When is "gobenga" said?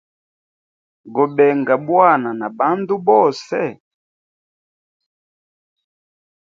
1.15-1.73